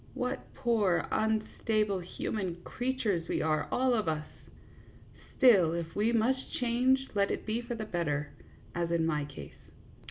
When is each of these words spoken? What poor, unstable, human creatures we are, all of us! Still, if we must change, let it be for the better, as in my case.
What 0.15 0.51
poor, 0.55 1.05
unstable, 1.11 1.99
human 1.99 2.63
creatures 2.63 3.27
we 3.29 3.39
are, 3.43 3.67
all 3.71 3.93
of 3.93 4.07
us! 4.07 4.25
Still, 5.37 5.73
if 5.75 5.95
we 5.95 6.11
must 6.11 6.53
change, 6.59 7.07
let 7.13 7.29
it 7.29 7.45
be 7.45 7.61
for 7.61 7.75
the 7.75 7.85
better, 7.85 8.31
as 8.73 8.89
in 8.89 9.05
my 9.05 9.25
case. 9.25 9.69